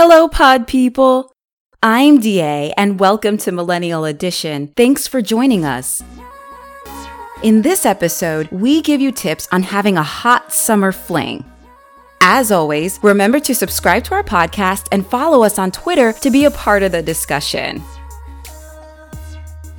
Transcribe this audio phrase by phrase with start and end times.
[0.00, 1.32] Hello, pod people.
[1.82, 4.68] I'm DA, and welcome to Millennial Edition.
[4.76, 6.04] Thanks for joining us.
[7.42, 11.44] In this episode, we give you tips on having a hot summer fling.
[12.20, 16.44] As always, remember to subscribe to our podcast and follow us on Twitter to be
[16.44, 17.82] a part of the discussion.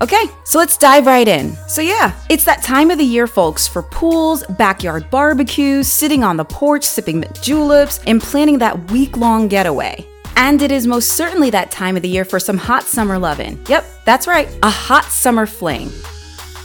[0.01, 1.55] Okay, so let's dive right in.
[1.67, 6.37] So, yeah, it's that time of the year, folks, for pools, backyard barbecues, sitting on
[6.37, 10.05] the porch, sipping juleps, and planning that week long getaway.
[10.37, 13.61] And it is most certainly that time of the year for some hot summer lovin'.
[13.67, 15.91] Yep, that's right, a hot summer fling.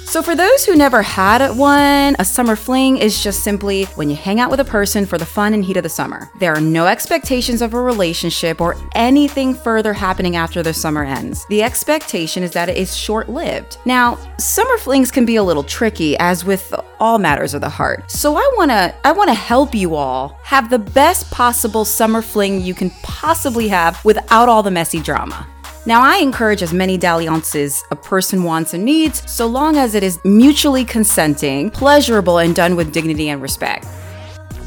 [0.07, 4.17] So, for those who never had one, a summer fling is just simply when you
[4.17, 6.30] hang out with a person for the fun and heat of the summer.
[6.39, 11.47] There are no expectations of a relationship or anything further happening after the summer ends.
[11.47, 13.79] The expectation is that it is short lived.
[13.87, 18.09] Now, summer flings can be a little tricky, as with all matters of the heart.
[18.11, 22.75] So, I wanna, I wanna help you all have the best possible summer fling you
[22.75, 25.49] can possibly have without all the messy drama.
[25.87, 30.02] Now, I encourage as many dalliances a person wants and needs, so long as it
[30.02, 33.87] is mutually consenting, pleasurable, and done with dignity and respect.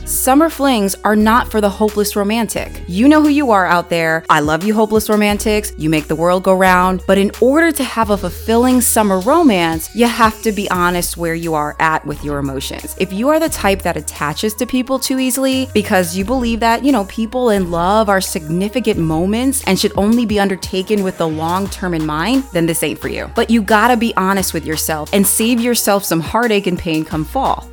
[0.08, 2.82] Summer flings are not for the hopeless romantic.
[2.88, 4.24] You know who you are out there.
[4.30, 5.74] I love you, hopeless romantics.
[5.78, 7.04] You make the world go round.
[7.06, 11.36] But in order to have a fulfilling summer romance, you have to be honest where
[11.36, 12.96] you are at with your emotions.
[12.98, 16.86] If you are the type that attaches to people too easily because you believe that,
[16.86, 21.28] you know, people in love are significant moments and should only be undertaken with the
[21.28, 23.30] long term in mind, then this ain't for you.
[23.36, 27.26] But you gotta be honest with yourself and save yourself some heartache and pain come
[27.26, 27.70] fall.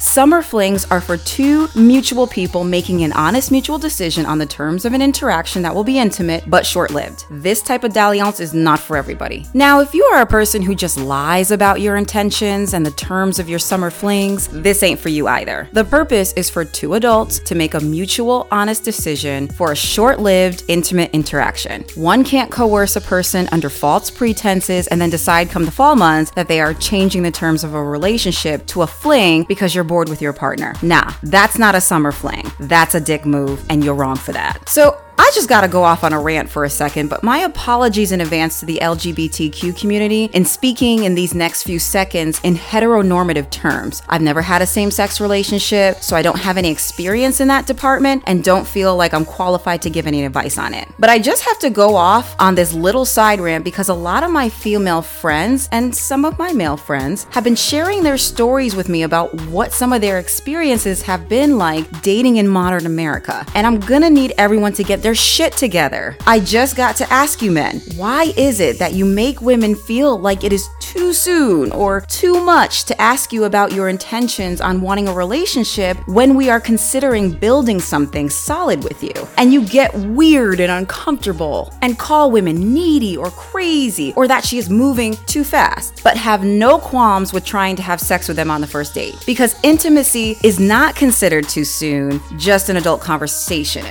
[0.00, 4.84] Summer flings are for two mutual people making an honest mutual decision on the terms
[4.84, 7.24] of an interaction that will be intimate but short lived.
[7.30, 9.44] This type of dalliance is not for everybody.
[9.54, 13.40] Now, if you are a person who just lies about your intentions and the terms
[13.40, 15.68] of your summer flings, this ain't for you either.
[15.72, 20.20] The purpose is for two adults to make a mutual, honest decision for a short
[20.20, 21.84] lived, intimate interaction.
[21.96, 26.30] One can't coerce a person under false pretenses and then decide come the fall months
[26.32, 30.08] that they are changing the terms of a relationship to a fling because you're bored
[30.08, 30.74] with your partner.
[30.82, 32.48] Nah, that's not a summer fling.
[32.60, 34.68] That's a dick move, and you're wrong for that.
[34.68, 38.12] So, I just gotta go off on a rant for a second, but my apologies
[38.12, 43.50] in advance to the LGBTQ community in speaking in these next few seconds in heteronormative
[43.50, 44.00] terms.
[44.08, 47.66] I've never had a same sex relationship, so I don't have any experience in that
[47.66, 50.88] department and don't feel like I'm qualified to give any advice on it.
[51.00, 54.22] But I just have to go off on this little side rant because a lot
[54.22, 58.76] of my female friends and some of my male friends have been sharing their stories
[58.76, 63.44] with me about what some of their experiences have been like dating in modern America.
[63.56, 66.16] And I'm gonna need everyone to get their shit together.
[66.26, 70.18] I just got to ask you men, why is it that you make women feel
[70.18, 74.80] like it is too soon or too much to ask you about your intentions on
[74.80, 79.12] wanting a relationship when we are considering building something solid with you?
[79.36, 84.58] And you get weird and uncomfortable and call women needy or crazy or that she
[84.58, 88.50] is moving too fast, but have no qualms with trying to have sex with them
[88.50, 89.14] on the first date.
[89.26, 93.84] Because intimacy is not considered too soon, just an adult conversation.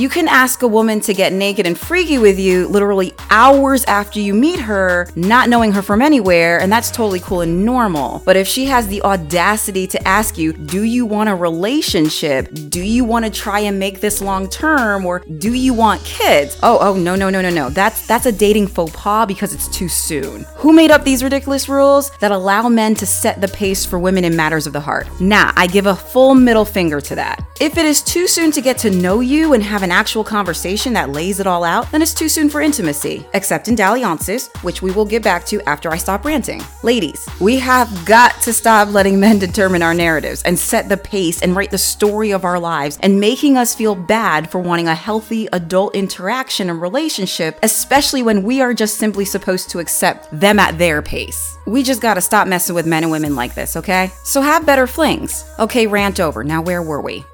[0.00, 4.18] You can ask a woman to get naked and freaky with you literally hours after
[4.18, 8.22] you meet her, not knowing her from anywhere, and that's totally cool and normal.
[8.24, 12.48] But if she has the audacity to ask you, Do you want a relationship?
[12.70, 15.04] Do you want to try and make this long term?
[15.04, 16.58] Or do you want kids?
[16.62, 17.68] Oh, oh, no, no, no, no, no.
[17.68, 20.46] That's that's a dating faux pas because it's too soon.
[20.56, 24.24] Who made up these ridiculous rules that allow men to set the pace for women
[24.24, 25.08] in matters of the heart?
[25.20, 27.46] Nah, I give a full middle finger to that.
[27.60, 30.92] If it is too soon to get to know you and have an actual conversation
[30.92, 34.82] that lays it all out, then it's too soon for intimacy, except in dalliances, which
[34.82, 36.62] we will get back to after I stop ranting.
[36.82, 41.42] Ladies, we have got to stop letting men determine our narratives and set the pace
[41.42, 44.94] and write the story of our lives and making us feel bad for wanting a
[44.94, 50.58] healthy adult interaction and relationship, especially when we are just simply supposed to accept them
[50.58, 51.56] at their pace.
[51.66, 54.10] We just gotta stop messing with men and women like this, okay?
[54.24, 55.44] So have better flings.
[55.58, 56.44] Okay, rant over.
[56.44, 57.24] Now, where were we?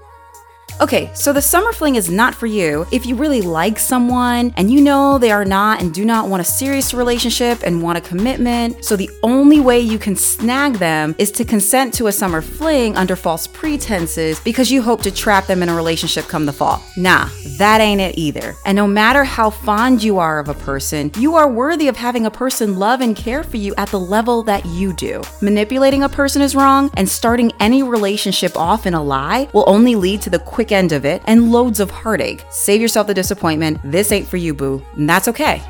[0.79, 4.71] Okay, so the summer fling is not for you if you really like someone and
[4.71, 8.01] you know they are not and do not want a serious relationship and want a
[8.03, 8.85] commitment.
[8.85, 12.95] So the only way you can snag them is to consent to a summer fling
[12.95, 16.83] under false pretenses because you hope to trap them in a relationship come the fall.
[16.99, 18.55] Nah, that ain't it either.
[18.67, 22.27] And no matter how fond you are of a person, you are worthy of having
[22.27, 25.23] a person love and care for you at the level that you do.
[25.41, 29.95] Manipulating a person is wrong, and starting any relationship off in a lie will only
[29.95, 32.45] lead to the quick end of it and loads of heartache.
[32.51, 33.81] Save yourself the disappointment.
[33.85, 34.83] This ain't for you, boo.
[34.97, 35.63] And that's okay.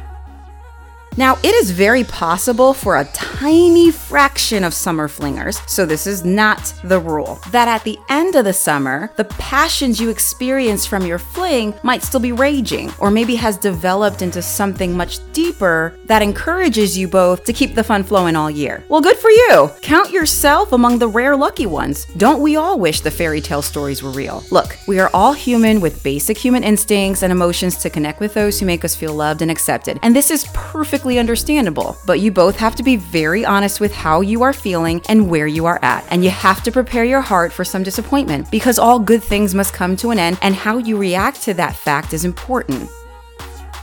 [1.19, 6.27] Now, it is very possible for a tiny fraction of summer flingers, so this is
[6.27, 11.07] not the rule, that at the end of the summer, the passions you experience from
[11.07, 16.21] your fling might still be raging, or maybe has developed into something much deeper that
[16.21, 18.85] encourages you both to keep the fun flowing all year.
[18.91, 19.71] Well, good for you!
[19.81, 22.05] Count yourself among the rare lucky ones.
[22.19, 24.45] Don't we all wish the fairy tale stories were real?
[24.51, 28.61] Look, we are all human with basic human instincts and emotions to connect with those
[28.61, 31.97] who make us feel loved and accepted, and this is perfectly understandable.
[32.05, 35.47] But you both have to be very honest with how you are feeling and where
[35.47, 38.99] you are at, and you have to prepare your heart for some disappointment because all
[38.99, 42.25] good things must come to an end, and how you react to that fact is
[42.25, 42.91] important.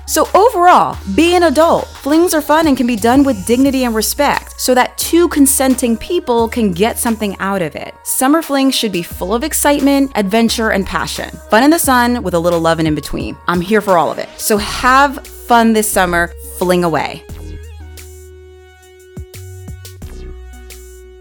[0.05, 1.87] So, overall, be an adult.
[1.87, 5.95] Flings are fun and can be done with dignity and respect so that two consenting
[5.97, 7.95] people can get something out of it.
[8.03, 11.29] Summer flings should be full of excitement, adventure, and passion.
[11.49, 13.37] Fun in the sun with a little loving in between.
[13.47, 14.27] I'm here for all of it.
[14.37, 16.31] So, have fun this summer,
[16.63, 17.21] fling away.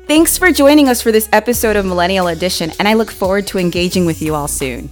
[0.06, 3.59] Thanks for joining us for this episode of Millennial Edition, and I look forward to
[3.59, 4.89] engaging with you all soon.